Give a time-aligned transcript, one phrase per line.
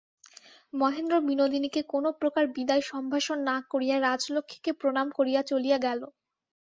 [0.73, 6.01] মহেন্দ্র বিনোদিনীকে কোনোপ্রকার বিদায়সম্ভাষণ না করিয়া রাজলক্ষ্মীকে প্রণাম করিয়া চলিয়া গেল।